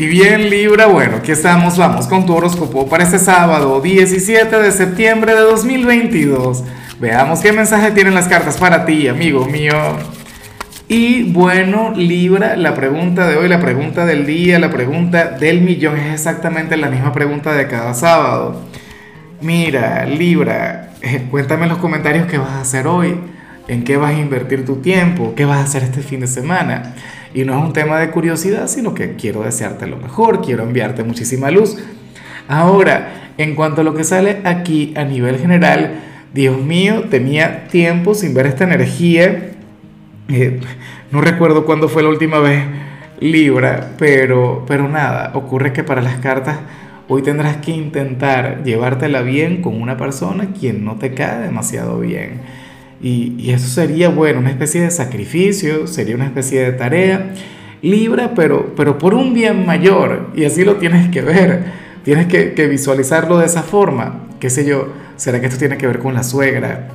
[0.00, 4.72] Y bien Libra, bueno, aquí estamos, vamos con tu horóscopo para este sábado 17 de
[4.72, 6.64] septiembre de 2022.
[6.98, 9.74] Veamos qué mensaje tienen las cartas para ti, amigo mío.
[10.88, 15.98] Y bueno, Libra, la pregunta de hoy, la pregunta del día, la pregunta del millón
[15.98, 18.58] es exactamente la misma pregunta de cada sábado.
[19.42, 23.20] Mira, Libra, eh, cuéntame en los comentarios qué vas a hacer hoy,
[23.68, 26.94] en qué vas a invertir tu tiempo, qué vas a hacer este fin de semana.
[27.34, 31.04] Y no es un tema de curiosidad, sino que quiero desearte lo mejor, quiero enviarte
[31.04, 31.76] muchísima luz.
[32.48, 36.00] Ahora, en cuanto a lo que sale aquí a nivel general,
[36.34, 39.52] Dios mío, tenía tiempo sin ver esta energía.
[40.28, 40.60] Eh,
[41.10, 42.62] no recuerdo cuándo fue la última vez
[43.20, 46.58] Libra, pero, pero nada, ocurre que para las cartas
[47.06, 52.40] hoy tendrás que intentar llevártela bien con una persona quien no te cae demasiado bien.
[53.02, 57.34] Y, eso sería, bueno, una especie de sacrificio, sería una especie de tarea.
[57.82, 60.30] Libra, pero, pero por un bien mayor.
[60.34, 61.64] Y así lo tienes que ver.
[62.04, 64.26] Tienes que, que visualizarlo de esa forma.
[64.38, 64.88] ¿Qué sé yo?
[65.16, 66.88] ¿Será que esto tiene que ver con la suegra?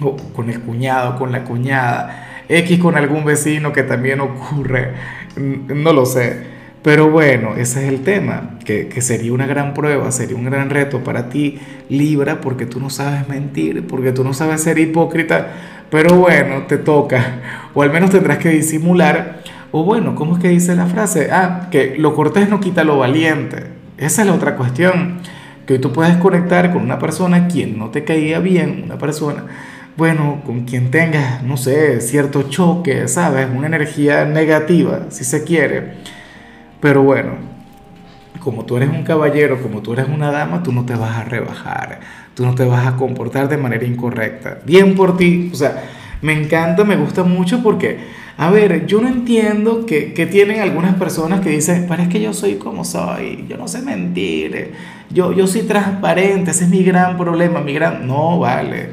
[0.00, 2.44] O con el cuñado, con la cuñada.
[2.48, 4.92] X con algún vecino que también ocurre.
[5.36, 6.57] No lo sé.
[6.88, 11.04] Pero bueno, ese es el tema, que, sería una gran prueba, sería un gran reto
[11.04, 11.58] para ti,
[11.90, 15.48] Libra, porque tú no sabes mentir, porque tú no sabes ser hipócrita,
[15.90, 17.42] pero bueno, te toca,
[17.74, 21.28] o al menos tendrás que disimular, o bueno, ¿cómo es que dice la frase?
[21.30, 23.66] Ah, que lo cortés no quita lo valiente,
[23.98, 25.18] esa es la otra cuestión,
[25.66, 29.44] que hoy tú puedes conectar con una persona quien no te caía bien, una persona,
[29.98, 33.46] bueno, con quien tengas, no sé, cierto choque, ¿sabes?
[33.54, 36.16] Una energía negativa, si se quiere
[36.80, 37.32] pero bueno,
[38.40, 41.24] como tú eres un caballero, como tú eres una dama, tú no te vas a
[41.24, 42.00] rebajar,
[42.34, 44.58] tú no te vas a comportar de manera incorrecta.
[44.64, 45.84] Bien por ti, o sea,
[46.22, 47.98] me encanta, me gusta mucho porque,
[48.36, 52.20] a ver, yo no entiendo que, que tienen algunas personas que dicen, pero es que
[52.20, 54.72] yo soy como soy, yo no sé mentir,
[55.10, 58.06] yo, yo soy transparente, ese es mi gran problema, mi gran...
[58.06, 58.90] No, vale.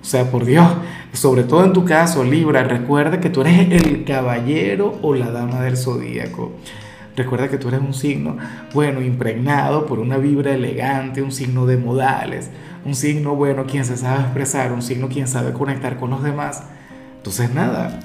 [0.00, 0.66] O sea, por Dios,
[1.12, 5.60] sobre todo en tu caso, Libra, recuerda que tú eres el caballero o la dama
[5.60, 6.52] del zodíaco.
[7.18, 8.36] Recuerda que tú eres un signo,
[8.72, 12.48] bueno, impregnado por una vibra elegante, un signo de modales,
[12.84, 16.62] un signo, bueno, quien se sabe expresar, un signo quien sabe conectar con los demás.
[17.16, 17.98] Entonces, nada,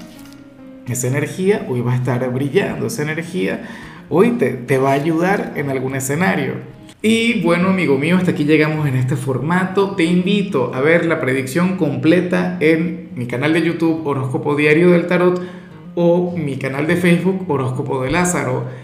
[0.88, 3.62] esa energía hoy va a estar brillando, esa energía
[4.08, 6.54] hoy te, va a ayudar en algún escenario.
[7.00, 9.94] Y bueno, amigo mío, hasta aquí llegamos en este formato.
[9.94, 15.06] Te invito a ver la predicción completa en mi canal de YouTube Horóscopo Diario del
[15.06, 15.40] Tarot
[15.94, 18.83] o mi canal de Facebook Horóscopo de Lázaro.